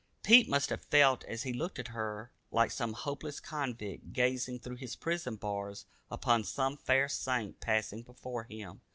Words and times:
Pete 0.23 0.49
must 0.49 0.71
have 0.71 0.81
felt, 0.85 1.23
as 1.25 1.43
he 1.43 1.53
looked 1.53 1.77
at 1.77 1.89
her, 1.89 2.31
like 2.49 2.71
some 2.71 2.93
hopeless 2.93 3.39
convict 3.39 4.13
gazing 4.13 4.57
through 4.59 4.77
his 4.77 4.95
prison 4.95 5.35
bars 5.35 5.85
upon 6.09 6.43
some 6.43 6.75
fair 6.75 7.07
saint 7.07 7.59
passing 7.59 8.01
before 8.01 8.45
him. 8.45 8.81